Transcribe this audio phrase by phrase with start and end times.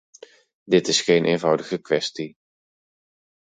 [0.63, 2.35] Dit is geen eenvoudige kwestie.